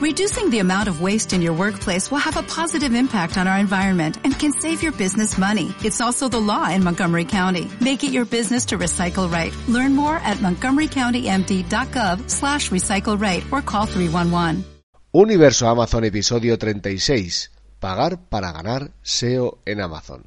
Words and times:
Reducing 0.00 0.48
the 0.48 0.60
amount 0.60 0.88
of 0.88 1.02
waste 1.02 1.34
in 1.34 1.42
your 1.42 1.52
workplace 1.52 2.10
will 2.10 2.24
have 2.24 2.38
a 2.38 2.42
positive 2.42 2.94
impact 2.94 3.36
on 3.36 3.46
our 3.46 3.58
environment 3.58 4.16
and 4.24 4.32
can 4.32 4.50
save 4.50 4.82
your 4.82 4.92
business 4.92 5.36
money. 5.36 5.74
It's 5.84 6.00
also 6.00 6.26
the 6.26 6.40
law 6.40 6.70
in 6.70 6.82
Montgomery 6.82 7.26
County. 7.26 7.68
Make 7.82 8.02
it 8.02 8.10
your 8.10 8.24
business 8.24 8.64
to 8.72 8.78
recycle 8.78 9.30
right. 9.30 9.52
Learn 9.68 9.94
more 9.94 10.16
at 10.24 10.38
montgomerycountymd.gov 10.38 12.30
slash 12.30 12.70
recycle 12.70 13.20
right 13.20 13.44
or 13.52 13.60
call 13.60 13.84
311. 13.84 14.64
Universo 15.12 15.68
Amazon 15.68 16.04
episodio 16.04 16.56
36. 16.56 17.50
Pagar 17.78 18.20
para 18.30 18.52
ganar 18.52 18.92
SEO 19.02 19.58
en 19.66 19.82
Amazon. 19.82 20.24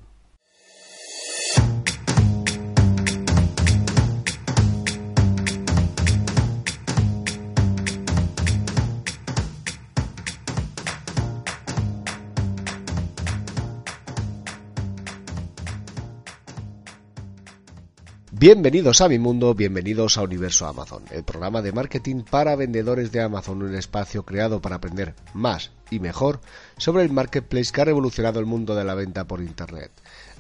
Bienvenidos 18.44 19.00
a 19.00 19.08
mi 19.08 19.20
mundo, 19.20 19.56
bienvenidos 19.56 20.18
a 20.18 20.22
Universo 20.22 20.68
Amazon, 20.68 21.06
el 21.12 21.24
programa 21.24 21.62
de 21.62 21.72
marketing 21.72 22.24
para 22.30 22.58
vendedores 22.58 23.14
de 23.14 23.22
Amazon, 23.22 23.64
un 23.64 23.74
espacio 23.74 24.24
creado 24.24 24.62
para 24.62 24.76
aprender 24.76 25.16
más 25.34 25.72
y 25.90 26.02
mejor 26.02 26.42
sobre 26.76 27.04
el 27.04 27.14
marketplace 27.14 27.72
que 27.72 27.80
ha 27.80 27.86
revolucionado 27.86 28.42
el 28.42 28.46
mundo 28.46 28.76
de 28.76 28.84
la 28.84 28.96
venta 28.96 29.24
por 29.24 29.42
Internet. 29.42 29.92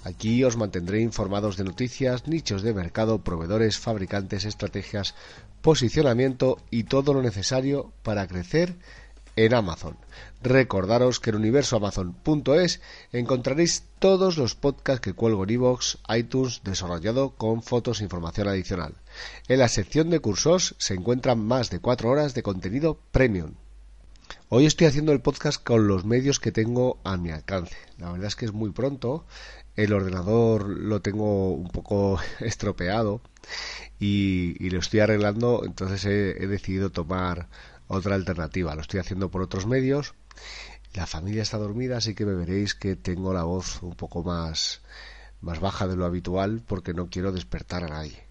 Aquí 0.03 0.43
os 0.43 0.57
mantendré 0.57 0.99
informados 0.99 1.55
de 1.55 1.63
noticias, 1.63 2.27
nichos 2.27 2.61
de 2.61 2.73
mercado, 2.73 3.23
proveedores, 3.23 3.79
fabricantes, 3.79 4.43
estrategias, 4.43 5.15
posicionamiento 5.61 6.57
y 6.69 6.83
todo 6.83 7.13
lo 7.13 7.21
necesario 7.21 7.93
para 8.03 8.27
crecer 8.27 8.75
en 9.35 9.53
Amazon. 9.53 9.97
Recordaros 10.41 11.19
que 11.19 11.29
en 11.29 11.37
universoamazon.es 11.37 12.81
encontraréis 13.11 13.83
todos 13.99 14.37
los 14.37 14.55
podcasts 14.55 15.01
que 15.01 15.13
cuelgo 15.13 15.43
en 15.43 15.51
iVoox, 15.51 15.97
iTunes, 16.15 16.61
desarrollado 16.63 17.31
con 17.31 17.63
fotos 17.63 18.01
e 18.01 18.03
información 18.03 18.47
adicional. 18.47 18.95
En 19.47 19.59
la 19.59 19.69
sección 19.69 20.09
de 20.09 20.19
cursos 20.19 20.75
se 20.77 20.93
encuentran 20.93 21.39
más 21.39 21.69
de 21.69 21.79
cuatro 21.79 22.09
horas 22.09 22.33
de 22.33 22.43
contenido 22.43 22.99
premium. 23.11 23.53
Hoy 24.49 24.65
estoy 24.65 24.87
haciendo 24.87 25.11
el 25.11 25.21
podcast 25.21 25.63
con 25.63 25.87
los 25.87 26.05
medios 26.05 26.39
que 26.39 26.51
tengo 26.51 26.99
a 27.03 27.17
mi 27.17 27.31
alcance. 27.31 27.75
La 27.97 28.11
verdad 28.11 28.27
es 28.27 28.35
que 28.35 28.45
es 28.45 28.53
muy 28.53 28.71
pronto. 28.71 29.25
El 29.75 29.93
ordenador 29.93 30.67
lo 30.69 31.01
tengo 31.01 31.51
un 31.51 31.69
poco 31.69 32.19
estropeado 32.39 33.21
y, 33.99 34.69
lo 34.69 34.79
estoy 34.79 34.99
arreglando. 34.99 35.63
Entonces 35.65 36.05
he 36.05 36.47
decidido 36.47 36.91
tomar 36.91 37.47
otra 37.87 38.15
alternativa. 38.15 38.75
Lo 38.75 38.81
estoy 38.81 38.99
haciendo 38.99 39.29
por 39.29 39.41
otros 39.41 39.65
medios. 39.65 40.13
La 40.93 41.07
familia 41.07 41.41
está 41.41 41.57
dormida, 41.57 41.97
así 41.97 42.13
que 42.13 42.25
me 42.25 42.35
veréis 42.35 42.75
que 42.75 42.95
tengo 42.95 43.33
la 43.33 43.43
voz 43.43 43.81
un 43.81 43.95
poco 43.95 44.23
más, 44.23 44.81
más 45.41 45.59
baja 45.59 45.87
de 45.87 45.95
lo 45.95 46.05
habitual 46.05 46.61
porque 46.67 46.93
no 46.93 47.09
quiero 47.09 47.31
despertar 47.31 47.83
a 47.83 47.87
nadie. 47.87 48.27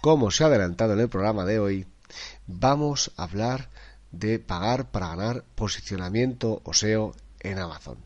Como 0.00 0.30
se 0.30 0.44
ha 0.44 0.46
adelantado 0.46 0.94
en 0.94 1.00
el 1.00 1.08
programa 1.08 1.44
de 1.44 1.58
hoy, 1.58 1.86
vamos 2.46 3.12
a 3.16 3.24
hablar 3.24 3.68
de 4.12 4.38
pagar 4.38 4.90
para 4.90 5.08
ganar 5.08 5.44
posicionamiento 5.54 6.62
o 6.64 6.72
SEO 6.72 7.14
en 7.40 7.58
Amazon. 7.58 7.98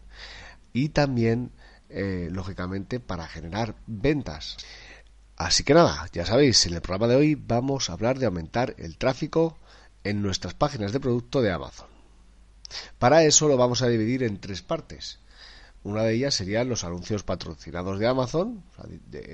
Y 0.73 0.89
también, 0.89 1.53
eh, 1.89 2.29
lógicamente, 2.33 2.99
para 2.99 3.29
generar 3.29 3.77
ventas. 3.87 4.57
Así 5.43 5.65
que 5.65 5.75
nada, 5.75 6.09
ya 6.13 6.25
sabéis, 6.25 6.67
en 6.67 6.75
el 6.75 6.83
programa 6.83 7.09
de 7.09 7.17
hoy 7.17 7.35
vamos 7.35 7.91
a 7.91 7.95
hablar 7.95 8.17
de 8.21 8.27
aumentar 8.27 8.77
el 8.79 8.97
tráfico 8.97 9.59
en 10.05 10.23
nuestras 10.23 10.55
páginas 10.55 10.93
de 10.93 11.01
producto 11.01 11.43
de 11.43 11.51
Amazon. 11.51 11.89
Para 13.01 13.25
eso 13.25 13.49
lo 13.49 13.57
vamos 13.57 13.83
a 13.83 13.89
dividir 13.89 14.23
en 14.23 14.39
tres 14.39 14.63
partes. 14.63 15.19
Una 15.83 16.05
de 16.05 16.15
ellas 16.15 16.35
serían 16.35 16.69
los 16.69 16.85
anuncios 16.85 17.25
patrocinados 17.25 17.99
de 17.99 18.07
Amazon, 18.07 18.63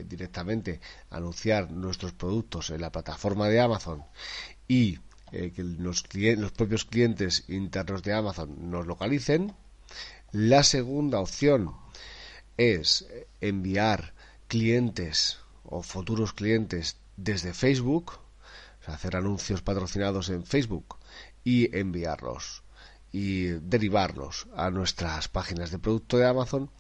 directamente 0.09 0.81
anunciar 1.11 1.71
nuestros 1.71 2.15
productos 2.15 2.71
en 2.71 2.81
la 2.81 2.91
plataforma 2.91 3.49
de 3.49 3.61
Amazon 3.61 4.03
y 4.67 5.01
eh, 5.31 5.53
que 5.55 5.63
los, 5.63 6.05
los 6.15 6.53
propios 6.53 6.87
clientes 6.87 7.45
internos 7.49 8.03
de 8.03 8.15
Amazon 8.15 8.71
nos 8.71 8.87
localicen. 8.87 9.53
La 10.33 10.63
segunda 10.63 11.21
opción 11.21 11.75
es 12.57 13.07
enviar 13.43 14.15
clientes 14.49 15.37
o 15.71 15.83
futuros 15.83 16.33
clientes 16.33 16.97
desde 17.17 17.53
Facebook, 17.53 18.13
hacer 18.87 19.17
anuncios 19.17 19.63
patrocinados 19.63 20.31
en 20.31 20.45
Facebook 20.45 20.97
y 21.45 21.77
enviarlos 21.77 22.63
y 23.13 23.47
derivarlos 23.47 24.49
a 24.55 24.71
nuestras 24.71 25.29
páginas 25.29 25.71
de 25.71 25.79
producto 25.79 26.19
de 26.19 26.27
Amazon. 26.27 26.71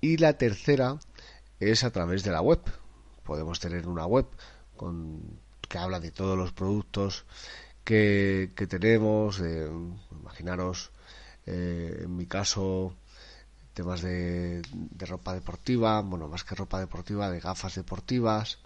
Y 0.00 0.16
la 0.16 0.34
tercera 0.34 0.98
es 1.58 1.84
a 1.84 1.90
través 1.90 2.22
de 2.22 2.30
la 2.30 2.40
web. 2.40 2.60
Podemos 3.24 3.60
tener 3.60 3.86
una 3.86 4.06
web 4.06 4.26
con, 4.76 5.40
que 5.68 5.78
habla 5.78 6.00
de 6.00 6.10
todos 6.10 6.36
los 6.36 6.52
productos 6.52 7.24
que, 7.84 8.50
tenemos. 8.68 9.40
imaginaros, 10.10 10.90
eh, 11.46 12.02
en 12.04 12.16
mi 12.16 12.26
caso, 12.26 12.94
temas 13.74 14.02
de, 14.02 14.62
de 14.72 15.06
ropa 15.06 15.34
deportiva, 15.34 16.00
bueno, 16.00 16.28
más 16.28 16.44
que 16.44 16.54
ropa 16.54 16.80
deportiva, 16.80 17.30
de 17.30 17.40
gafas 17.40 17.74
deportivas 17.74 18.58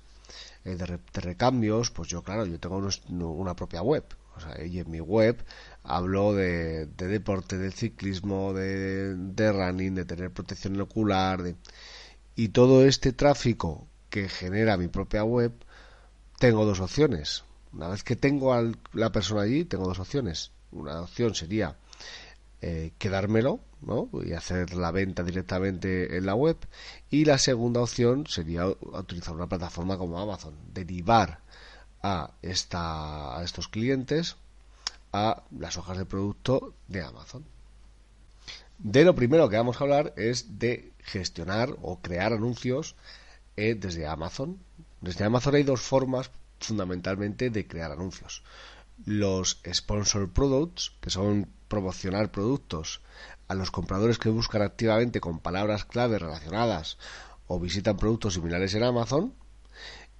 eh, 0.64 0.76
de, 0.76 1.20
recambios, 1.20 1.90
pues 1.90 2.08
yo, 2.08 2.22
claro, 2.22 2.46
yo 2.46 2.58
tengo 2.58 2.80
una 3.08 3.54
propia 3.54 3.82
web. 3.82 4.04
O 4.36 4.40
sea, 4.40 4.64
y 4.64 4.78
en 4.80 4.90
mi 4.90 5.00
web 5.00 5.44
hablo 5.84 6.34
de, 6.34 6.86
deporte, 6.86 7.56
de 7.58 7.70
ciclismo, 7.70 8.52
de, 8.52 9.14
de, 9.14 9.52
running, 9.52 9.94
de 9.94 10.04
tener 10.04 10.32
protección 10.32 10.80
ocular. 10.80 11.42
De... 11.42 11.56
Y 12.34 12.48
todo 12.48 12.84
este 12.84 13.12
tráfico 13.12 13.86
que 14.10 14.28
genera 14.28 14.76
mi 14.76 14.88
propia 14.88 15.24
web, 15.24 15.52
tengo 16.38 16.64
dos 16.64 16.80
opciones. 16.80 17.44
Una 17.72 17.88
vez 17.88 18.02
que 18.02 18.16
tengo 18.16 18.54
a 18.54 18.72
la 18.92 19.12
persona 19.12 19.42
allí, 19.42 19.64
tengo 19.64 19.86
dos 19.86 19.98
opciones. 19.98 20.52
Una 20.72 21.02
opción 21.02 21.34
sería 21.34 21.76
eh, 22.66 22.92
quedármelo 22.96 23.60
¿no? 23.82 24.08
y 24.24 24.32
hacer 24.32 24.72
la 24.72 24.90
venta 24.90 25.22
directamente 25.22 26.16
en 26.16 26.24
la 26.24 26.34
web. 26.34 26.56
Y 27.10 27.26
la 27.26 27.36
segunda 27.36 27.82
opción 27.82 28.26
sería 28.26 28.66
utilizar 28.66 29.34
una 29.34 29.46
plataforma 29.46 29.98
como 29.98 30.18
Amazon, 30.18 30.54
derivar 30.72 31.40
a, 32.02 32.30
esta, 32.40 33.38
a 33.38 33.44
estos 33.44 33.68
clientes 33.68 34.36
a 35.12 35.42
las 35.58 35.76
hojas 35.76 35.98
de 35.98 36.06
producto 36.06 36.72
de 36.88 37.02
Amazon. 37.02 37.44
De 38.78 39.04
lo 39.04 39.14
primero 39.14 39.50
que 39.50 39.58
vamos 39.58 39.76
a 39.76 39.84
hablar 39.84 40.14
es 40.16 40.58
de 40.58 40.90
gestionar 41.00 41.76
o 41.82 42.00
crear 42.00 42.32
anuncios 42.32 42.96
eh, 43.58 43.74
desde 43.74 44.06
Amazon. 44.06 44.58
Desde 45.02 45.24
Amazon 45.24 45.56
hay 45.56 45.64
dos 45.64 45.82
formas 45.82 46.30
fundamentalmente 46.60 47.50
de 47.50 47.66
crear 47.66 47.92
anuncios. 47.92 48.42
Los 49.04 49.60
sponsor 49.72 50.32
products, 50.32 50.92
que 51.00 51.10
son 51.10 51.48
promocionar 51.68 52.30
productos 52.30 53.00
a 53.48 53.54
los 53.54 53.70
compradores 53.70 54.18
que 54.18 54.28
buscan 54.28 54.62
activamente 54.62 55.20
con 55.20 55.40
palabras 55.40 55.84
clave 55.84 56.18
relacionadas 56.18 56.98
o 57.46 57.58
visitan 57.60 57.96
productos 57.96 58.34
similares 58.34 58.74
en 58.74 58.84
Amazon. 58.84 59.34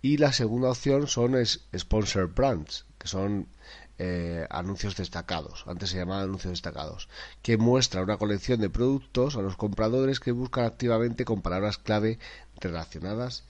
Y 0.03 0.19
la 0.19 0.33
segunda 0.33 0.71
opción 0.71 1.07
son 1.07 1.35
sponsor 1.47 2.35
brands, 2.35 2.85
que 2.99 3.09
son 3.09 3.49
eh, 3.97 4.47
anuncios 4.51 4.97
destacados, 4.97 5.65
antes 5.69 5.91
se 5.91 5.99
llamaban 5.99 6.25
anuncios 6.25 6.51
destacados, 6.51 7.09
que 7.43 7.56
muestra 7.56 8.03
una 8.03 8.17
colección 8.17 8.61
de 8.61 8.69
productos 8.69 9.37
a 9.37 9.41
los 9.41 9.56
compradores 9.56 10.19
que 10.19 10.33
buscan 10.33 10.65
activamente 10.65 11.25
con 11.25 11.43
palabras 11.43 11.79
clave 11.79 12.19
relacionadas 12.61 13.45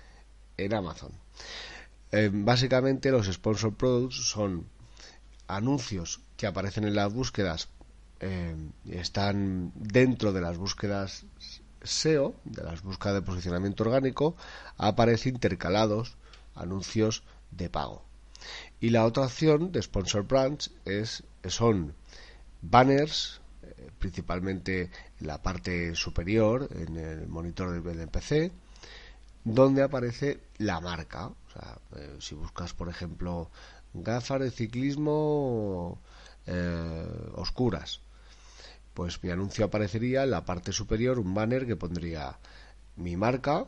en 0.59 0.75
Amazon. 0.75 1.13
Eh, 2.13 2.31
básicamente 2.31 3.11
los 3.11 3.27
sponsor 3.27 3.75
products 3.75 4.17
son 4.29 4.69
anuncios 5.47 6.21
que 6.37 6.47
aparecen 6.47 6.85
en 6.85 6.95
las 6.95 7.13
búsquedas 7.13 7.69
eh, 8.21 8.57
están 8.91 9.73
dentro 9.75 10.33
de 10.33 10.41
las 10.41 10.57
búsquedas 10.57 11.27
SEO, 11.83 12.35
de 12.45 12.63
las 12.63 12.83
búsquedas 12.83 13.17
de 13.17 13.23
posicionamiento 13.23 13.85
orgánico, 13.85 14.37
aparece 14.79 15.29
intercalados 15.29 16.17
anuncios 16.55 17.23
de 17.51 17.69
pago. 17.69 18.03
Y 18.81 18.91
la 18.91 19.05
otra 19.05 19.25
opción 19.25 19.73
de 19.73 19.83
Sponsor 19.83 20.27
Brands 20.27 20.71
es, 20.85 21.23
son 21.47 21.95
banners, 22.63 23.41
eh, 23.63 23.91
principalmente 23.99 24.91
en 25.21 25.27
la 25.27 25.43
parte 25.43 25.95
superior, 25.95 26.69
en 26.75 26.97
el 26.97 27.29
monitor 27.29 27.83
del 27.83 28.09
PC, 28.09 28.53
donde 29.45 29.83
aparece 29.83 30.41
la 30.59 30.81
marca. 30.81 31.31
Eh, 31.97 32.17
si 32.19 32.35
buscas, 32.35 32.73
por 32.73 32.89
ejemplo, 32.89 33.51
gafas 33.95 34.41
de 34.41 34.51
ciclismo 34.51 36.01
oscuras, 37.37 38.01
pues 38.93 39.23
mi 39.23 39.31
anuncio 39.31 39.65
aparecería 39.65 40.25
en 40.25 40.31
la 40.31 40.45
parte 40.45 40.73
superior 40.73 41.19
un 41.19 41.35
banner 41.35 41.67
que 41.67 41.77
pondría 41.77 42.39
mi 42.97 43.17
marca, 43.17 43.67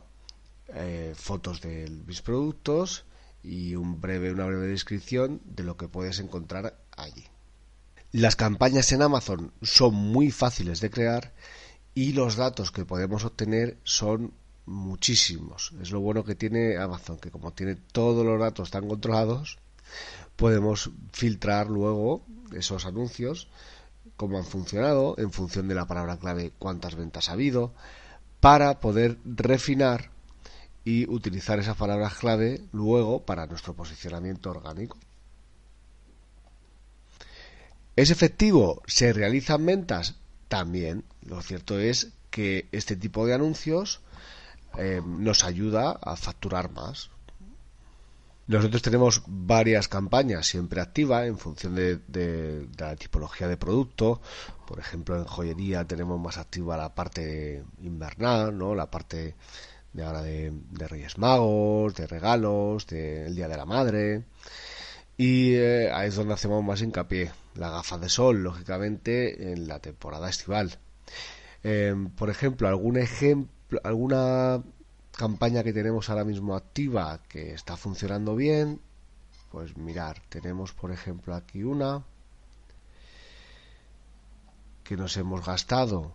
eh, 0.68 1.14
fotos 1.16 1.60
de 1.60 1.90
mis 2.06 2.22
productos 2.22 3.04
y 3.42 3.74
un 3.74 4.00
breve, 4.00 4.32
una 4.32 4.46
breve 4.46 4.68
descripción 4.68 5.40
de 5.44 5.64
lo 5.64 5.76
que 5.76 5.88
puedes 5.88 6.20
encontrar 6.20 6.78
allí. 6.96 7.24
Las 8.12 8.36
campañas 8.36 8.90
en 8.92 9.02
Amazon 9.02 9.52
son 9.62 9.94
muy 9.94 10.30
fáciles 10.30 10.80
de 10.80 10.90
crear 10.90 11.34
y 11.94 12.12
los 12.12 12.36
datos 12.36 12.70
que 12.70 12.84
podemos 12.84 13.24
obtener 13.24 13.78
son 13.82 14.32
muchísimos. 14.64 15.72
Es 15.80 15.90
lo 15.90 16.00
bueno 16.00 16.24
que 16.24 16.34
tiene 16.34 16.76
Amazon, 16.76 17.18
que 17.18 17.30
como 17.30 17.52
tiene 17.52 17.76
todos 17.76 18.24
los 18.24 18.40
datos 18.40 18.70
tan 18.70 18.88
controlados, 18.88 19.58
podemos 20.36 20.90
filtrar 21.12 21.68
luego 21.68 22.24
esos 22.52 22.86
anuncios, 22.86 23.48
cómo 24.16 24.38
han 24.38 24.44
funcionado, 24.44 25.14
en 25.18 25.32
función 25.32 25.68
de 25.68 25.74
la 25.74 25.86
palabra 25.86 26.18
clave, 26.18 26.52
cuántas 26.58 26.94
ventas 26.94 27.28
ha 27.28 27.32
habido, 27.32 27.72
para 28.40 28.80
poder 28.80 29.18
refinar 29.24 30.10
y 30.84 31.08
utilizar 31.10 31.58
esas 31.58 31.76
palabras 31.76 32.14
clave 32.14 32.60
luego 32.72 33.24
para 33.24 33.46
nuestro 33.46 33.74
posicionamiento 33.74 34.50
orgánico. 34.50 34.98
¿Es 37.96 38.10
efectivo? 38.10 38.82
¿Se 38.86 39.12
realizan 39.12 39.64
ventas? 39.64 40.16
También. 40.48 41.04
Lo 41.22 41.40
cierto 41.42 41.80
es 41.80 42.12
que 42.30 42.68
este 42.70 42.94
tipo 42.94 43.26
de 43.26 43.34
anuncios 43.34 44.00
eh, 44.78 45.00
nos 45.04 45.44
ayuda 45.44 45.98
a 46.02 46.16
facturar 46.16 46.70
más. 46.70 47.10
Nosotros 48.48 48.80
tenemos 48.80 49.22
varias 49.26 49.88
campañas 49.88 50.46
siempre 50.46 50.80
activas 50.80 51.26
en 51.26 51.36
función 51.36 51.74
de, 51.74 52.68
la 52.78 52.94
tipología 52.94 53.48
de 53.48 53.56
producto. 53.56 54.20
Por 54.68 54.78
ejemplo, 54.78 55.16
en 55.16 55.24
joyería 55.24 55.84
tenemos 55.84 56.20
más 56.20 56.38
activa 56.38 56.76
la 56.76 56.94
parte 56.94 57.64
invernal, 57.82 58.56
¿no? 58.56 58.76
La 58.76 58.88
parte 58.88 59.34
de 59.92 60.04
ahora 60.04 60.22
de, 60.22 60.52
Reyes 60.72 61.18
Magos, 61.18 61.96
de 61.96 62.06
regalos, 62.06 62.86
del 62.86 63.34
Día 63.34 63.48
de 63.48 63.56
la 63.56 63.64
Madre. 63.64 64.24
Y 65.16 65.54
eh, 65.54 65.90
ahí 65.92 66.08
es 66.08 66.14
donde 66.14 66.34
hacemos 66.34 66.62
más 66.62 66.82
hincapié. 66.82 67.32
La 67.56 67.70
gafa 67.70 67.98
de 67.98 68.08
sol, 68.08 68.44
lógicamente, 68.44 69.52
en 69.52 69.66
la 69.66 69.80
temporada 69.80 70.30
estival. 70.30 70.78
Em, 71.64 72.10
por 72.10 72.30
ejemplo, 72.30 72.68
algún 72.68 72.96
ejemplo, 72.96 73.80
alguna 73.82 74.62
campaña 75.16 75.64
que 75.64 75.72
tenemos 75.72 76.08
ahora 76.08 76.24
mismo 76.24 76.54
activa 76.54 77.20
que 77.28 77.54
está 77.54 77.76
funcionando 77.76 78.36
bien, 78.36 78.80
pues 79.50 79.76
mirar, 79.76 80.22
tenemos 80.28 80.72
por 80.72 80.92
ejemplo 80.92 81.34
aquí 81.34 81.62
una 81.62 82.04
que 84.84 84.96
nos 84.96 85.16
hemos 85.16 85.44
gastado 85.44 86.14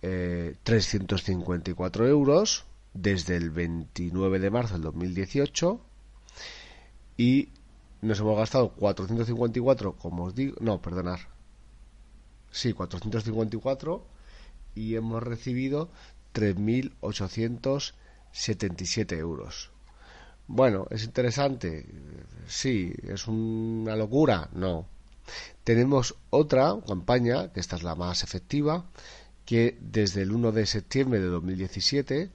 354 0.00 2.06
eh, 2.06 2.10
euros 2.10 2.64
desde 2.92 3.36
el 3.36 3.50
29 3.50 4.38
de 4.40 4.50
marzo 4.50 4.74
del 4.74 4.82
2018 4.82 5.80
y 7.16 7.50
nos 8.02 8.20
hemos 8.20 8.36
gastado 8.36 8.74
454, 8.74 9.94
como 9.94 10.24
os 10.24 10.34
digo, 10.34 10.56
no, 10.60 10.80
perdonar. 10.80 11.20
Sí, 12.50 12.72
454 12.72 14.06
y 14.74 14.94
hemos 14.94 15.22
recibido 15.22 15.90
3.877 18.38 19.18
euros. 19.18 19.70
Bueno, 20.46 20.86
¿es 20.90 21.02
interesante? 21.04 21.86
Sí. 22.46 22.94
¿Es 23.02 23.26
una 23.26 23.96
locura? 23.96 24.48
No. 24.52 24.86
Tenemos 25.64 26.14
otra 26.30 26.74
campaña, 26.86 27.52
que 27.52 27.60
esta 27.60 27.76
es 27.76 27.82
la 27.82 27.94
más 27.94 28.22
efectiva, 28.22 28.86
que 29.44 29.76
desde 29.80 30.22
el 30.22 30.32
1 30.32 30.52
de 30.52 30.64
septiembre 30.66 31.20
de 31.20 31.26
2017 31.26 32.30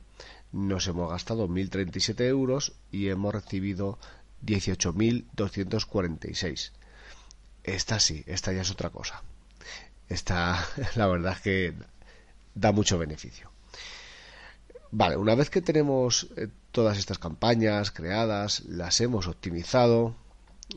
nos 0.52 0.86
hemos 0.88 1.10
gastado 1.10 1.48
1.037 1.48 2.28
euros 2.28 2.74
y 2.92 3.10
hemos 3.10 3.34
recibido 3.34 3.98
18.246. 4.46 6.72
Esta 7.64 8.00
sí, 8.00 8.24
esta 8.28 8.54
ya 8.54 8.62
es 8.62 8.70
otra 8.70 8.92
cosa. 8.92 9.24
Esta, 10.10 10.64
la 10.96 11.08
verdad 11.08 11.34
es 11.34 11.42
que 11.42 11.74
da 12.54 12.72
mucho 12.72 13.00
beneficio. 13.00 13.53
Vale, 14.96 15.18
una 15.18 15.34
vez 15.34 15.50
que 15.50 15.64
tenemos 15.64 16.28
eh, 16.38 16.50
todas 16.72 17.00
estas 17.00 17.18
campañas 17.18 17.90
creadas, 17.90 18.64
las 18.66 19.02
hemos 19.02 19.26
optimizado, 19.26 20.16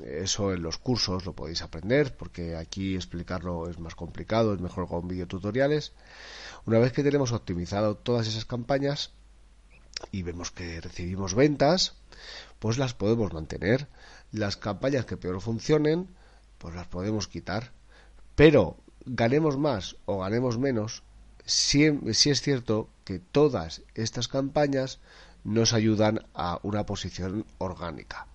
eso 0.07 0.55
en 0.55 0.63
los 0.63 0.79
cursos 0.79 1.27
lo 1.27 1.35
podéis 1.35 1.61
aprender 1.61 2.17
porque 2.17 2.57
aquí 2.57 2.95
explicarlo 2.95 3.69
es 3.69 3.79
más 3.79 3.95
complicado, 3.95 4.55
es 4.55 4.61
mejor 4.63 4.89
con 4.89 5.07
videotutoriales. 5.07 5.93
Una 6.65 6.79
vez 6.79 6.95
que 6.95 7.03
tenemos 7.03 7.33
optimizado 7.33 7.95
todas 7.95 8.27
esas 8.27 8.47
campañas 8.47 9.13
y 10.13 10.23
vemos 10.23 10.51
que 10.51 10.81
recibimos 10.81 11.35
ventas, 11.35 11.97
pues 12.59 12.79
las 12.79 12.95
podemos 12.95 13.35
mantener. 13.35 13.87
Las 14.33 14.57
campañas 14.57 15.05
que 15.05 15.19
peor 15.19 15.43
funcionen, 15.43 16.09
pues 16.57 16.75
las 16.75 16.87
podemos 16.87 17.29
quitar. 17.29 17.71
Pero 18.35 18.79
ganemos 19.05 19.59
más 19.59 19.97
o 20.07 20.21
ganemos 20.21 20.57
menos, 20.57 21.03
sí, 21.47 21.85
es 22.05 22.43
cierto 22.43 22.91
que 23.05 23.19
todas 23.19 23.83
estas 23.95 24.29
campañas 24.29 24.99
nos 25.45 25.73
ayudan 25.73 26.27
a 26.35 26.59
una 26.63 26.85
posición 26.85 27.47
orgánica. 27.59 28.27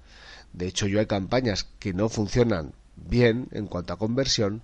De 0.54 0.68
hecho, 0.68 0.88
yo 0.88 1.00
hay 1.00 1.06
campañas 1.06 1.68
que 1.80 1.94
no 1.94 2.10
funcionan 2.10 2.74
bien 2.96 3.48
en 3.52 3.68
cuanto 3.68 3.94
a 3.94 3.98
conversión, 3.98 4.63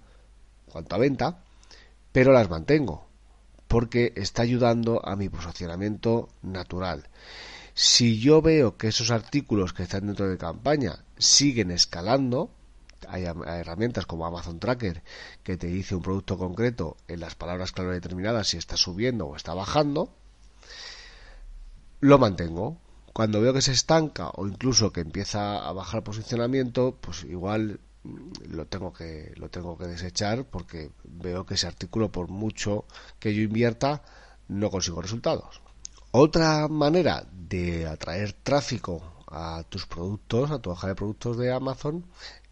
en 0.65 0.71
cuanto 0.71 0.95
a 0.95 0.99
venta, 0.99 1.43
pero 2.11 2.31
las 2.33 2.49
mantengo 2.49 3.07
porque 3.67 4.13
está 4.15 4.41
ayudando 4.43 5.05
a 5.05 5.15
mi 5.15 5.29
posicionamiento 5.29 6.29
natural. 6.41 7.09
Si 7.73 8.19
yo 8.19 8.41
veo 8.41 8.77
que 8.77 8.87
esos 8.87 9.11
artículos 9.11 9.73
que 9.73 9.83
están 9.83 10.07
dentro 10.07 10.27
de 10.27 10.37
campaña 10.37 11.03
siguen 11.17 11.71
escalando, 11.71 12.49
hay, 13.07 13.25
herramientas 13.25 14.05
como 14.05 14.25
Amazon 14.25 14.59
Tracker 14.59 15.03
que 15.43 15.57
te 15.57 15.67
dice 15.67 15.95
un 15.95 16.01
producto 16.01 16.37
concreto 16.37 16.97
en 17.07 17.19
las 17.19 17.35
palabras 17.35 17.71
clave 17.71 17.93
determinadas 17.93 18.47
si 18.47 18.57
está 18.57 18.77
subiendo 18.77 19.27
o 19.27 19.35
está 19.35 19.53
bajando, 19.53 20.13
lo 21.99 22.17
mantengo. 22.19 22.77
Cuando 23.13 23.41
veo 23.41 23.53
que 23.53 23.61
se 23.61 23.71
estanca 23.71 24.29
o 24.35 24.47
incluso 24.47 24.91
que 24.91 25.01
empieza 25.01 25.67
a 25.67 25.71
bajar 25.73 26.03
posicionamiento, 26.03 26.97
pues 27.01 27.23
igual 27.23 27.79
mm, 28.03 28.51
lo 28.51 28.67
tengo 28.67 28.93
que 28.93 29.33
lo 29.35 29.49
tengo 29.49 29.77
que 29.77 29.85
desechar 29.85 30.45
porque 30.45 30.91
veo 31.03 31.45
que 31.45 31.55
ese 31.55 31.67
artículo 31.67 32.11
por 32.11 32.29
mucho 32.29 32.85
que 33.19 33.33
yo 33.33 33.41
invierta 33.41 34.03
no 34.47 34.69
consigo 34.69 35.01
resultados. 35.01 35.61
Otra 36.11 36.67
manera 36.67 37.27
de 37.31 37.87
atraer 37.87 38.33
tráfico 38.33 39.01
a 39.27 39.63
tus 39.69 39.85
productos, 39.85 40.51
a 40.51 40.59
tu 40.59 40.71
hoja 40.71 40.87
de 40.87 40.95
productos 40.95 41.37
de 41.37 41.51
Amazon, 41.51 42.05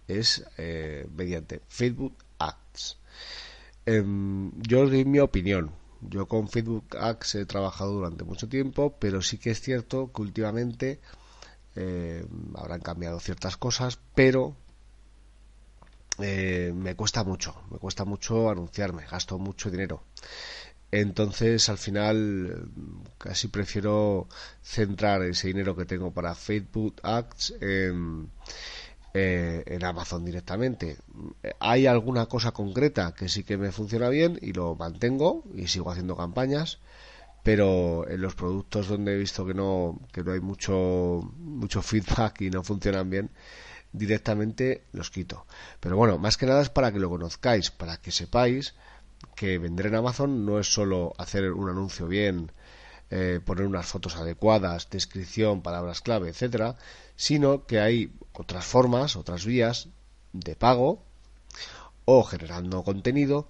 es 0.07 0.45
eh, 0.57 1.07
mediante 1.15 1.61
Facebook 1.67 2.15
Ads. 2.39 2.97
Em, 3.85 4.51
yo 4.61 4.81
os 4.81 4.89
doy 4.89 5.05
mi 5.05 5.19
opinión. 5.19 5.71
Yo 6.01 6.27
con 6.27 6.49
Facebook 6.49 6.95
Ads 6.97 7.35
he 7.35 7.45
trabajado 7.45 7.93
durante 7.93 8.23
mucho 8.23 8.47
tiempo, 8.47 8.95
pero 8.99 9.21
sí 9.21 9.37
que 9.37 9.51
es 9.51 9.61
cierto 9.61 10.11
que 10.13 10.21
últimamente 10.21 10.99
eh, 11.75 12.25
habrán 12.55 12.81
cambiado 12.81 13.19
ciertas 13.19 13.57
cosas, 13.57 13.99
pero 14.13 14.55
eh, 16.19 16.71
me 16.75 16.95
cuesta 16.95 17.23
mucho, 17.23 17.55
me 17.71 17.77
cuesta 17.77 18.05
mucho 18.05 18.49
anunciarme, 18.49 19.05
gasto 19.05 19.37
mucho 19.37 19.69
dinero. 19.69 20.03
Entonces, 20.91 21.67
al 21.67 21.77
final, 21.77 22.69
casi 23.17 23.49
prefiero 23.49 24.27
centrar 24.61 25.23
ese 25.23 25.47
dinero 25.47 25.75
que 25.75 25.85
tengo 25.85 26.11
para 26.11 26.35
Facebook 26.35 26.95
Ads 27.03 27.55
en, 27.59 28.29
eh, 28.31 28.45
en 29.17 29.85
Amazon 29.85 30.25
directamente. 30.25 30.97
Hay 31.59 31.87
alguna 31.87 32.25
cosa 32.25 32.51
concreta 32.51 33.13
que 33.13 33.29
sí 33.29 33.43
que 33.43 33.57
me 33.57 33.71
funciona 33.71 34.09
bien 34.09 34.37
y 34.41 34.51
lo 34.51 34.75
mantengo 34.75 35.43
y 35.53 35.67
sigo 35.67 35.89
haciendo 35.89 36.17
campañas, 36.17 36.79
pero 37.41 38.09
en 38.09 38.21
los 38.21 38.35
productos 38.35 38.89
donde 38.89 39.13
he 39.13 39.17
visto 39.17 39.45
que 39.45 39.53
no, 39.53 39.99
que 40.11 40.23
no 40.23 40.33
hay 40.33 40.41
mucho, 40.41 41.31
mucho 41.37 41.81
feedback 41.81 42.41
y 42.41 42.49
no 42.49 42.63
funcionan 42.63 43.09
bien, 43.09 43.29
directamente 43.93 44.83
los 44.91 45.11
quito. 45.11 45.45
Pero 45.79 45.95
bueno, 45.95 46.17
más 46.17 46.35
que 46.35 46.45
nada 46.45 46.61
es 46.61 46.69
para 46.69 46.91
que 46.91 46.99
lo 46.99 47.09
conozcáis, 47.09 47.71
para 47.71 47.97
que 47.97 48.11
sepáis 48.11 48.75
que 49.35 49.59
vender 49.59 49.87
en 49.87 49.95
Amazon 49.95 50.45
no 50.45 50.59
es 50.59 50.73
solo 50.73 51.13
hacer 51.17 51.53
un 51.53 51.69
anuncio 51.69 52.07
bien, 52.07 52.51
eh, 53.17 53.39
poner 53.39 53.65
unas 53.65 53.85
fotos 53.85 54.17
adecuadas, 54.17 54.89
descripción, 54.89 55.61
palabras 55.61 56.01
clave, 56.01 56.27
etcétera, 56.27 56.75
sino 57.15 57.65
que 57.65 57.79
hay 57.79 58.11
otras 58.33 58.65
formas, 58.65 59.15
otras 59.15 59.45
vías 59.45 59.87
de 60.33 60.57
pago 60.57 61.01
o 62.03 62.23
generando 62.23 62.83
contenido 62.83 63.47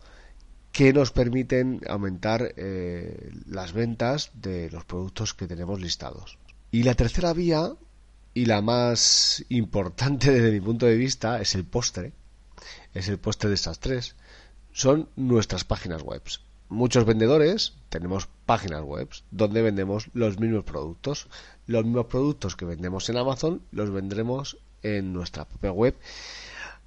que 0.71 0.93
nos 0.93 1.09
permiten 1.11 1.81
aumentar 1.89 2.53
eh, 2.57 3.31
las 3.47 3.73
ventas 3.73 4.29
de 4.35 4.69
los 4.69 4.85
productos 4.85 5.33
que 5.33 5.47
tenemos 5.47 5.81
listados. 5.81 6.37
Y 6.69 6.83
la 6.83 6.93
tercera 6.93 7.33
vía 7.33 7.73
y 8.35 8.45
la 8.45 8.61
más 8.61 9.43
importante 9.49 10.29
desde 10.35 10.51
mi 10.51 10.61
punto 10.61 10.85
de 10.85 10.95
vista 10.95 11.41
es 11.41 11.55
el 11.55 11.65
postre, 11.65 12.13
es 12.93 13.07
el 13.07 13.17
postre 13.17 13.49
de 13.49 13.55
estas 13.55 13.79
tres, 13.79 14.15
son 14.73 15.09
nuestras 15.15 15.63
páginas 15.63 16.03
web. 16.03 16.21
Muchos 16.69 17.05
vendedores 17.05 17.73
tenemos 17.89 18.27
páginas 18.45 18.83
web 18.83 19.07
donde 19.31 19.61
vendemos 19.61 20.09
los 20.13 20.39
mismos 20.39 20.63
productos. 20.63 21.27
Los 21.67 21.85
mismos 21.85 22.07
productos 22.07 22.55
que 22.55 22.65
vendemos 22.65 23.09
en 23.09 23.17
Amazon 23.17 23.61
los 23.71 23.91
vendremos 23.91 24.57
en 24.81 25.13
nuestra 25.13 25.45
propia 25.45 25.71
web 25.71 25.95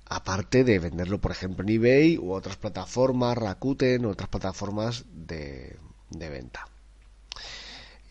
aparte 0.09 0.65
de 0.65 0.79
venderlo, 0.79 1.21
por 1.21 1.33
ejemplo, 1.33 1.65
en 1.65 1.71
eBay 1.71 2.19
u 2.19 2.33
otras 2.33 2.57
plataformas, 2.57 3.37
Rakuten, 3.37 4.07
otras 4.07 4.29
plataformas 4.29 5.05
de, 5.13 5.77
de 6.11 6.29
venta. 6.31 6.67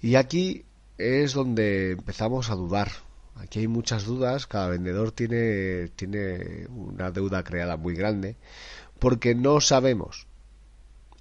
Y 0.02 0.16
aquí 0.16 0.66
es 0.98 1.34
donde 1.34 1.92
empezamos 1.92 2.50
a 2.50 2.56
dudar. 2.56 2.92
Aquí 3.36 3.60
hay 3.60 3.68
muchas 3.68 4.06
dudas, 4.06 4.48
cada 4.48 4.70
vendedor 4.70 5.12
tiene, 5.12 5.90
tiene 5.96 6.68
una 6.68 7.12
deuda 7.12 7.44
creada 7.44 7.78
muy 7.78 7.96
grande, 7.96 8.36
porque 9.00 9.36
no 9.36 9.62
sabemos 9.62 10.27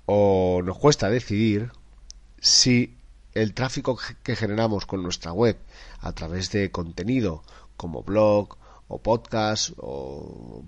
o 0.07 0.63
nos 0.65 0.79
cuesta 0.79 1.11
decidir 1.11 1.73
si 2.41 2.97
el 3.35 3.53
tráfico 3.53 3.99
que 4.23 4.37
generamos 4.37 4.87
con 4.87 5.03
nuestra 5.03 5.33
web 5.33 5.59
a 6.01 6.13
través 6.13 6.51
de 6.53 6.71
contenido 6.71 7.43
como 7.77 8.03
blog 8.03 8.57
o 8.89 9.03
podcast 9.03 9.73
o, 9.77 10.65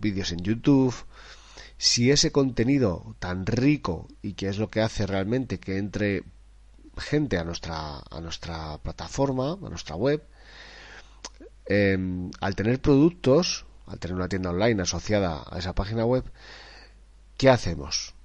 vídeos 0.00 0.32
en 0.32 0.40
YouTube, 0.40 0.94
si 1.78 2.10
ese 2.10 2.32
contenido 2.32 3.14
tan 3.18 3.46
rico 3.46 4.08
y 4.20 4.32
que 4.34 4.48
es 4.48 4.58
lo 4.58 4.68
que 4.68 4.80
hace 4.80 5.06
realmente 5.06 5.58
que 5.58 5.78
entre 5.78 6.24
gente 6.98 7.38
a 7.38 7.44
nuestra, 7.44 8.02
a 8.10 8.20
nuestra 8.20 8.78
plataforma, 8.78 9.52
a 9.52 9.68
nuestra 9.68 9.96
web, 9.96 10.22
em, 11.66 12.30
al 12.40 12.56
tener 12.56 12.80
productos, 12.80 13.64
al 13.86 13.98
tener 13.98 14.16
una 14.16 14.28
tienda 14.28 14.50
online 14.50 14.82
asociada 14.82 15.44
a 15.48 15.58
esa 15.58 15.74
página 15.74 16.04
web, 16.04 16.24
¿qué 17.36 17.50
hacemos? 17.50 18.15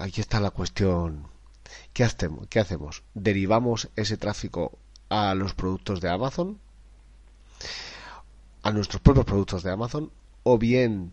Aquí 0.00 0.22
está 0.22 0.40
la 0.40 0.50
cuestión. 0.50 1.26
¿Qué 1.92 2.04
hacemos? 2.04 2.46
¿Qué 2.48 2.58
hacemos? 2.58 3.02
¿Derivamos 3.12 3.90
ese 3.96 4.16
tráfico 4.16 4.78
a 5.10 5.34
los 5.34 5.52
productos 5.52 6.00
de 6.00 6.08
Amazon? 6.08 6.58
¿A 8.62 8.72
nuestros 8.72 9.02
propios 9.02 9.26
productos 9.26 9.62
de 9.62 9.70
Amazon? 9.70 10.10
¿O 10.42 10.56
bien 10.56 11.12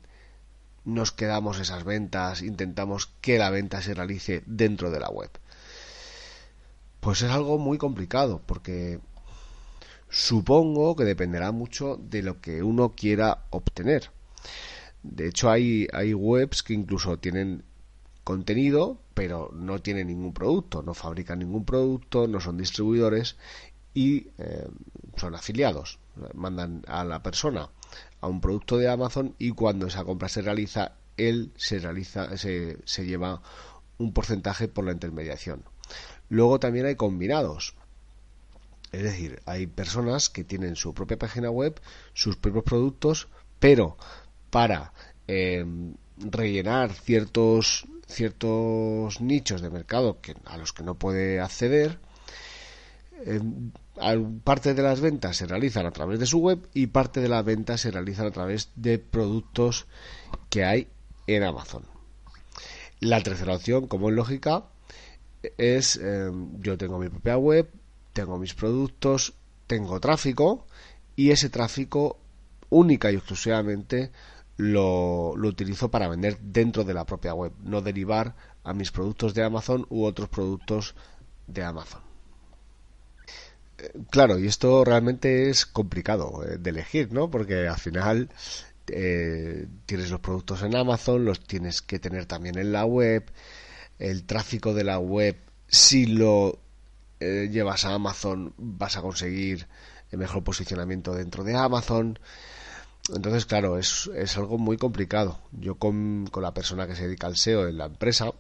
nos 0.86 1.12
quedamos 1.12 1.60
esas 1.60 1.84
ventas, 1.84 2.42
intentamos 2.42 3.08
que 3.20 3.38
la 3.38 3.50
venta 3.50 3.82
se 3.82 3.94
realice 3.94 4.42
dentro 4.46 4.90
de 4.90 5.02
la 5.02 5.10
web? 5.10 5.32
Pues 7.02 7.22
es 7.24 7.30
algo 7.30 7.58
muy 7.58 7.78
complicado 7.78 8.42
porque 8.46 9.02
supongo 10.10 10.96
que 10.96 11.04
dependerá 11.04 11.52
mucho 11.52 11.98
de 11.98 12.24
lo 12.24 12.40
que 12.40 12.64
uno 12.64 12.94
quiera 12.96 13.44
obtener. 13.50 14.12
De 15.04 15.28
hecho, 15.28 15.50
hay 15.50 15.88
webs 16.14 16.64
que 16.64 16.74
incluso 16.74 17.18
tienen 17.18 17.66
contenido, 18.28 18.98
pero 19.14 19.52
no 19.54 19.80
tienen 19.80 20.08
ningún 20.08 20.34
producto, 20.34 20.84
no 20.84 20.94
fabrican 20.94 21.40
ningún 21.40 21.64
producto, 21.64 22.28
no 22.28 22.42
son 22.42 22.58
distribuidores 22.58 23.38
y 23.94 24.28
eh, 24.38 24.68
son 25.16 25.34
afiliados. 25.34 25.98
Mandan 26.34 26.84
a 26.88 27.06
la 27.06 27.24
persona 27.24 27.70
a 28.20 28.28
un 28.28 28.42
producto 28.42 28.78
de 28.78 28.90
Amazon 28.90 29.34
y 29.40 29.52
cuando 29.52 29.88
esa 29.88 30.04
compra 30.04 30.28
se 30.28 30.42
realiza, 30.42 30.98
él 31.16 31.54
se 31.56 31.80
realiza, 31.80 32.36
se, 32.36 32.80
se 32.84 33.06
lleva 33.06 33.42
un 33.98 34.12
porcentaje 34.12 34.68
por 34.68 34.84
la 34.84 34.92
intermediación. 34.92 35.64
Luego 36.28 36.60
también 36.60 36.86
hay 36.86 36.96
combinados. 36.96 37.76
Es 38.92 39.04
decir, 39.04 39.42
hay 39.46 39.68
personas 39.68 40.28
que 40.28 40.44
tienen 40.44 40.76
su 40.76 40.94
propia 40.94 41.18
página 41.18 41.50
web, 41.50 41.80
sus 42.14 42.36
propios 42.36 42.66
productos, 42.66 43.30
pero 43.60 43.96
para 44.50 44.92
eh, 45.30 45.66
rellenar 46.18 46.92
ciertos 46.92 47.86
ciertos 48.08 49.22
nichos 49.22 49.62
de 49.62 49.70
mercado 49.70 50.20
que, 50.22 50.36
a 50.46 50.58
los 50.58 50.74
que 50.74 50.84
no 50.84 50.96
puede 50.96 51.40
acceder. 51.40 52.00
Eh, 53.26 53.42
parte 54.44 54.74
de 54.74 54.84
las 54.84 55.02
ventas 55.02 55.38
se 55.38 55.48
realizan 55.48 55.86
a 55.86 55.92
través 55.92 56.20
de 56.20 56.26
su 56.26 56.40
web 56.40 56.68
y 56.74 56.88
parte 56.88 57.20
de 57.20 57.30
las 57.30 57.44
ventas 57.44 57.82
se 57.82 57.92
realizan 57.92 58.28
a 58.28 58.32
través 58.32 58.70
de 58.76 59.00
productos 59.00 59.88
que 60.50 60.64
hay 60.64 60.88
en 61.26 61.44
Amazon. 61.44 61.84
La 63.00 63.22
tercera 63.22 63.56
opción, 63.56 63.88
como 63.88 64.10
es 64.10 64.16
lógica, 64.16 64.66
es 65.58 66.00
eh, 66.02 66.32
yo 66.60 66.78
tengo 66.78 67.00
mi 67.00 67.10
propia 67.10 67.38
web, 67.38 67.70
tengo 68.14 68.38
mis 68.38 68.54
productos, 68.54 69.34
tengo 69.68 70.00
tráfico 70.00 70.66
y 71.16 71.32
ese 71.32 71.50
tráfico 71.50 72.18
única 72.70 73.12
y 73.12 73.16
exclusivamente 73.16 74.12
lo, 74.58 75.30
utilizo 75.34 75.90
para 75.90 76.08
vender 76.08 76.40
dentro 76.40 76.84
de 76.84 76.94
la 76.94 77.06
propia 77.06 77.34
web, 77.34 77.54
no 77.64 77.82
derivar 77.82 78.36
a 78.64 78.74
mis 78.74 78.92
productos 78.92 79.34
de 79.34 79.44
Amazon 79.44 79.86
u 79.90 80.04
otros 80.04 80.30
productos 80.30 80.96
de 81.46 81.64
Amazon. 81.64 82.02
Eh, 83.78 83.94
claro, 84.10 84.40
y 84.40 84.48
esto 84.48 84.84
realmente 84.84 85.50
es 85.50 85.66
complicado 85.66 86.44
eh, 86.44 86.58
de 86.58 86.70
elegir, 86.72 87.14
¿no? 87.14 87.30
Porque 87.30 87.68
al 87.68 87.78
final 87.78 88.30
eh, 88.88 89.68
tienes 89.86 90.10
los 90.10 90.20
productos 90.20 90.64
en 90.64 90.76
Amazon, 90.76 91.24
los 91.24 91.40
tienes 91.46 91.84
que 91.84 92.00
tener 92.00 92.26
también 92.26 92.58
en 92.58 92.72
la 92.72 92.86
web, 92.86 93.32
el 94.00 94.26
tráfico 94.26 94.74
de 94.74 94.84
la 94.84 95.00
web, 95.00 95.38
si 95.68 96.06
lo 96.08 96.60
llevas 97.20 97.84
a 97.86 97.96
Amazon, 97.96 98.54
vas 98.58 98.96
a 98.96 99.02
conseguir 99.02 99.68
el 100.12 100.20
mejor 100.20 100.44
posicionamiento 100.44 101.16
dentro 101.16 101.44
de 101.44 101.56
Amazon. 101.56 102.20
Entonces, 103.14 103.46
claro, 103.46 103.78
es, 103.78 104.10
es 104.16 104.38
algo 104.38 104.58
muy 104.58 104.78
complicado. 104.78 105.40
Yo 105.52 105.76
con, 105.76 106.28
con, 106.30 106.44
la 106.44 106.54
persona 106.54 106.88
que 106.88 106.96
se 106.96 107.06
dedica 107.08 107.28
al 107.28 107.38
SEO 107.38 107.68
en 107.68 107.78
la 107.78 107.86
empresa, 107.86 108.32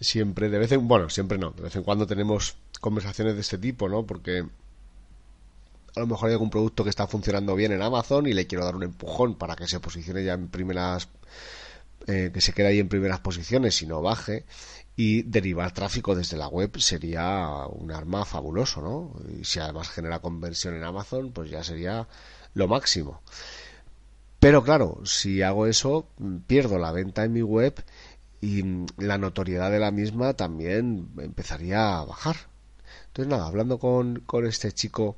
siempre, 0.00 0.50
de 0.50 0.58
vez 0.58 0.72
en 0.72 0.86
bueno, 0.86 1.08
siempre 1.08 1.38
no, 1.38 1.50
de 1.52 1.62
vez 1.62 1.76
en 1.76 1.82
cuando 1.82 2.06
tenemos 2.06 2.56
conversaciones 2.80 3.34
de 3.34 3.40
este 3.40 3.58
tipo, 3.58 3.88
¿no? 3.88 4.04
Porque 4.04 4.46
a 5.96 6.00
lo 6.00 6.06
mejor 6.06 6.28
hay 6.28 6.34
algún 6.34 6.50
producto 6.50 6.84
que 6.84 6.90
está 6.90 7.06
funcionando 7.06 7.54
bien 7.54 7.72
en 7.72 7.82
Amazon 7.82 8.26
y 8.26 8.32
le 8.32 8.46
quiero 8.46 8.64
dar 8.64 8.76
un 8.76 8.82
empujón 8.82 9.34
para 9.36 9.56
que 9.56 9.66
se 9.66 9.80
posicione 9.80 10.24
ya 10.24 10.34
en 10.34 10.48
primeras, 10.48 11.08
eh, 12.06 12.30
que 12.32 12.40
se 12.40 12.52
quede 12.52 12.68
ahí 12.68 12.78
en 12.78 12.88
primeras 12.88 13.20
posiciones 13.20 13.80
y 13.82 13.86
no 13.86 14.02
baje. 14.02 14.44
Y 14.96 15.22
derivar 15.22 15.72
tráfico 15.72 16.14
desde 16.14 16.36
la 16.36 16.48
web 16.48 16.78
sería 16.78 17.66
un 17.68 17.90
arma 17.90 18.24
fabuloso, 18.26 18.82
¿no? 18.82 19.14
Y 19.40 19.44
si 19.44 19.58
además 19.58 19.88
genera 19.88 20.18
conversión 20.18 20.74
en 20.74 20.84
Amazon, 20.84 21.32
pues 21.32 21.50
ya 21.50 21.64
sería 21.64 22.06
lo 22.54 22.68
máximo. 22.68 23.22
Pero 24.40 24.64
claro, 24.64 25.00
si 25.04 25.42
hago 25.42 25.66
eso, 25.66 26.08
pierdo 26.46 26.78
la 26.78 26.92
venta 26.92 27.24
en 27.24 27.32
mi 27.34 27.42
web 27.42 27.74
y 28.40 28.62
la 28.96 29.18
notoriedad 29.18 29.70
de 29.70 29.78
la 29.78 29.90
misma 29.90 30.34
también 30.34 31.10
empezaría 31.18 31.98
a 31.98 32.04
bajar. 32.06 32.36
Entonces 33.08 33.30
nada, 33.30 33.46
hablando 33.46 33.78
con, 33.78 34.20
con 34.20 34.46
este 34.46 34.72
chico, 34.72 35.16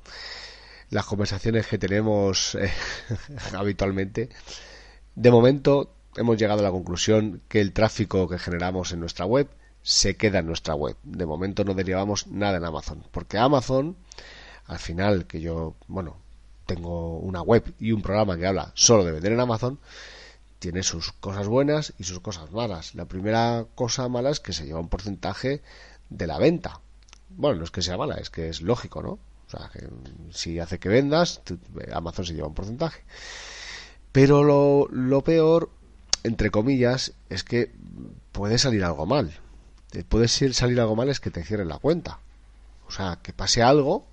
las 0.91 1.07
conversaciones 1.07 1.67
que 1.69 1.79
tenemos 1.79 2.57
eh, 2.57 2.71
habitualmente, 3.57 4.29
de 5.15 5.31
momento 5.31 5.95
hemos 6.17 6.37
llegado 6.37 6.61
a 6.61 6.65
la 6.65 6.71
conclusión 6.71 7.43
que 7.49 7.61
el 7.61 7.73
tráfico 7.73 8.29
que 8.29 8.39
generamos 8.39 8.93
en 8.93 9.01
nuestra 9.01 9.25
web 9.25 9.49
se 9.83 10.17
queda 10.17 10.41
en 10.41 10.47
nuestra 10.47 10.75
web. 10.75 10.97
De 11.03 11.27
momento 11.27 11.65
no 11.65 11.75
derivamos 11.75 12.27
nada 12.27 12.57
en 12.57 12.65
Amazon, 12.65 13.05
porque 13.11 13.39
Amazon, 13.39 13.97
al 14.67 14.79
final, 14.79 15.27
que 15.27 15.41
yo, 15.41 15.77
bueno, 15.87 16.22
tengo 16.67 17.19
una 17.19 17.43
web 17.43 17.75
y 17.79 17.93
un 17.93 18.03
programa 18.03 18.37
que 18.37 18.47
habla 18.47 18.73
solo 18.75 19.05
de 19.05 19.13
vender 19.13 19.33
en 19.33 19.41
Amazon, 19.41 19.79
tiene 20.59 20.83
sus 20.83 21.13
cosas 21.13 21.49
buenas 21.49 21.93
y 21.99 22.05
sus 22.05 22.21
cosas 22.21 22.53
malas. 22.53 22.95
La 22.95 23.07
primera 23.07 23.67
cosa 23.75 24.09
mala 24.09 24.31
es 24.31 24.41
que 24.41 24.53
se 24.53 24.65
lleva 24.65 24.81
un 24.81 24.89
porcentaje 24.89 25.61
de 26.09 26.27
la 26.27 26.39
venta. 26.39 26.81
Bueno, 27.31 27.59
no 27.59 27.65
es 27.65 27.71
que 27.71 27.83
sea 27.83 27.97
mala, 27.97 28.15
es 28.17 28.31
que 28.31 28.49
es 28.49 28.63
lógico, 28.63 29.03
¿no? 29.03 29.11
O 29.11 29.51
sea, 29.51 29.71
que 29.73 29.89
si 30.31 30.61
hace 30.61 30.79
que 30.79 30.89
vendas, 30.89 31.41
Amazon 31.93 32.25
se 32.25 32.35
lleva 32.35 32.47
un 32.47 32.55
porcentaje. 32.55 33.03
Pero 34.13 34.45
lo, 34.45 34.89
lo 34.91 35.23
peor, 35.23 35.71
entre 36.23 36.51
comillas, 36.51 37.13
es 37.29 37.43
que 37.43 37.73
puede 38.31 38.59
salir 38.59 38.85
algo 38.85 39.05
mal. 39.05 39.33
Puede 40.09 40.29
salir 40.29 40.81
algo 40.81 40.97
mal 40.97 41.09
es 41.09 41.21
que 41.21 41.31
te 41.31 41.45
cierren 41.45 41.69
la 41.69 41.79
cuenta. 41.79 42.21
O 42.87 42.93
sea, 42.93 43.19
que 43.23 43.33
pase 43.33 43.63
algo 43.63 44.07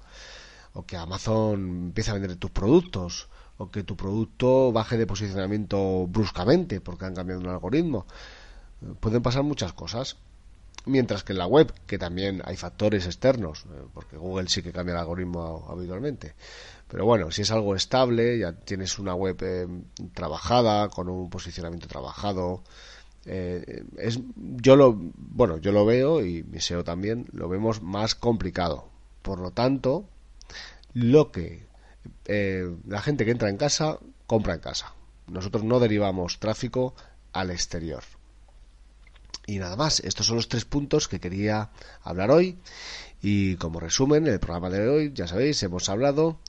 o 0.79 0.85
que 0.87 0.95
Amazon 0.95 1.91
empiece 1.91 2.11
a 2.11 2.13
vender 2.15 2.35
tus 2.37 2.51
productos, 2.51 3.27
o 3.57 3.69
que 3.69 3.83
tu 3.83 3.95
producto 3.95 4.71
baje 4.71 4.95
de 4.97 5.05
posicionamiento 5.05 6.07
bruscamente 6.07 6.79
porque 6.79 7.05
han 7.05 7.15
cambiado 7.15 7.41
un 7.41 7.49
algoritmo. 7.49 8.07
Pueden 9.01 9.21
pasar 9.21 9.43
muchas 9.43 9.73
cosas. 9.73 10.15
Mientras 10.85 11.25
que 11.25 11.33
en 11.33 11.39
la 11.39 11.45
web, 11.45 11.73
que 11.85 11.99
también 11.99 12.41
hay 12.45 12.55
factores 12.55 13.05
externos, 13.05 13.65
eh, 13.65 13.83
porque 13.93 14.15
Google 14.15 14.47
sí 14.47 14.63
que 14.63 14.71
cambia 14.71 14.93
el 14.93 14.99
algoritmo 14.99 15.67
habitualmente. 15.69 16.35
Pero 16.87 17.03
bueno, 17.03 17.31
si 17.31 17.41
es 17.41 17.51
algo 17.51 17.75
estable, 17.75 18.39
ya 18.39 18.53
tienes 18.53 18.97
una 18.97 19.13
web 19.13 19.37
eh, 19.41 19.67
trabajada, 20.13 20.87
con 20.87 21.09
un 21.09 21.29
posicionamiento 21.29 21.87
trabajado, 21.87 22.63
eh, 23.25 23.83
es, 23.97 24.21
yo 24.35 24.77
lo, 24.77 24.95
bueno, 24.95 25.57
yo 25.57 25.73
lo 25.73 25.85
veo 25.85 26.25
y 26.25 26.43
mi 26.43 26.61
SEO 26.61 26.85
también 26.85 27.27
lo 27.33 27.49
vemos 27.49 27.81
más 27.81 28.15
complicado. 28.15 28.85
Por 29.21 29.39
lo 29.39 29.51
tanto, 29.51 30.05
lo 30.93 31.31
que 31.31 31.67
eh, 32.25 32.69
la 32.87 33.01
gente 33.01 33.25
que 33.25 33.31
entra 33.31 33.49
en 33.49 33.57
casa 33.57 33.99
compra 34.27 34.53
en 34.53 34.59
casa. 34.59 34.93
Nosotros 35.27 35.63
no 35.63 35.79
derivamos 35.79 36.39
tráfico 36.39 36.95
al 37.33 37.51
exterior. 37.51 38.03
Y 39.45 39.57
nada 39.57 39.75
más, 39.75 39.99
estos 40.01 40.27
son 40.27 40.35
los 40.37 40.47
tres 40.47 40.65
puntos 40.65 41.07
que 41.07 41.19
quería 41.19 41.71
hablar 42.03 42.31
hoy. 42.31 42.59
Y 43.21 43.55
como 43.55 43.79
resumen, 43.79 44.27
en 44.27 44.33
el 44.33 44.39
programa 44.39 44.69
de 44.69 44.87
hoy, 44.87 45.11
ya 45.13 45.27
sabéis, 45.27 45.61
hemos 45.63 45.89
hablado 45.89 46.39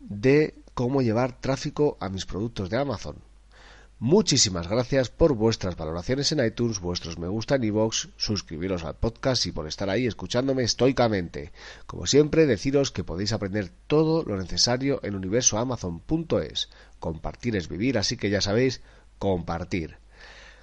de 0.00 0.54
cómo 0.74 1.02
llevar 1.02 1.38
tráfico 1.40 1.98
a 2.00 2.08
mis 2.08 2.24
productos 2.24 2.70
de 2.70 2.78
Amazon. 2.78 3.16
Muchísimas 4.02 4.66
gracias 4.66 5.10
por 5.10 5.34
vuestras 5.34 5.76
valoraciones 5.76 6.32
en 6.32 6.42
iTunes, 6.42 6.80
vuestros 6.80 7.18
me 7.18 7.28
gusta 7.28 7.56
en 7.56 7.64
iVoox, 7.64 8.08
suscribiros 8.16 8.82
al 8.82 8.96
podcast 8.96 9.44
y 9.44 9.52
por 9.52 9.68
estar 9.68 9.90
ahí 9.90 10.06
escuchándome 10.06 10.62
estoicamente. 10.62 11.52
Como 11.84 12.06
siempre, 12.06 12.46
deciros 12.46 12.92
que 12.92 13.04
podéis 13.04 13.34
aprender 13.34 13.70
todo 13.86 14.22
lo 14.24 14.38
necesario 14.38 15.00
en 15.02 15.16
universoamazon.es. 15.16 16.70
Compartir 16.98 17.56
es 17.56 17.68
vivir, 17.68 17.98
así 17.98 18.16
que 18.16 18.30
ya 18.30 18.40
sabéis, 18.40 18.80
compartir. 19.18 19.98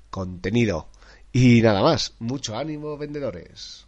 Contenido. 0.10 0.88
Y 1.32 1.62
nada 1.62 1.84
más, 1.84 2.16
mucho 2.18 2.58
ánimo 2.58 2.98
vendedores. 2.98 3.87